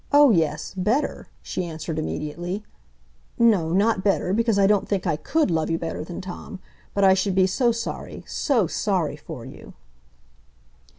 [0.11, 2.63] "Oh, yes, better," she answered immediately.
[3.37, 6.59] "No, not better; because I don't think I could love you better than Tom.
[6.95, 9.75] But I should be so sorry,—so sorry for you."